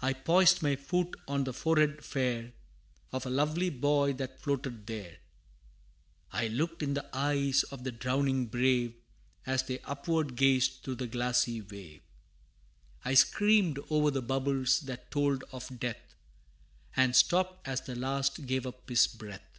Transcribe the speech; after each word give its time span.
I 0.00 0.12
poised 0.12 0.62
my 0.62 0.76
foot 0.76 1.16
on 1.26 1.42
the 1.42 1.52
forehead 1.52 2.04
fair 2.04 2.52
Of 3.10 3.26
a 3.26 3.30
lovely 3.30 3.68
boy 3.68 4.12
that 4.12 4.38
floated 4.40 4.86
there; 4.86 5.16
I 6.30 6.46
looked 6.46 6.84
in 6.84 6.94
the 6.94 7.04
eyes 7.12 7.64
of 7.64 7.82
the 7.82 7.90
drowning 7.90 8.46
brave, 8.46 8.94
As 9.44 9.64
they 9.64 9.80
upward 9.80 10.36
gazed 10.36 10.84
through 10.84 10.94
the 10.94 11.08
glassy 11.08 11.62
wave; 11.62 12.02
I 13.04 13.14
screamed 13.14 13.80
o'er 13.90 14.12
the 14.12 14.22
bubbles 14.22 14.82
that 14.82 15.10
told 15.10 15.42
of 15.50 15.80
death, 15.80 16.14
And 16.94 17.16
stooped 17.16 17.66
as 17.66 17.80
the 17.80 17.96
last 17.96 18.46
gave 18.46 18.68
up 18.68 18.88
his 18.88 19.08
breath. 19.08 19.58